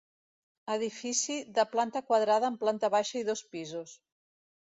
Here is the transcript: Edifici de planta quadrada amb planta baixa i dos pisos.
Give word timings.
Edifici 0.75 1.35
de 1.57 1.65
planta 1.75 2.01
quadrada 2.09 2.49
amb 2.51 2.59
planta 2.65 2.91
baixa 2.97 3.17
i 3.23 3.27
dos 3.27 3.43
pisos. 3.57 3.93